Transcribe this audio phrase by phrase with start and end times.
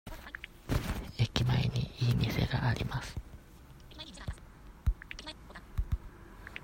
[1.19, 3.15] 駅前にいい店があります。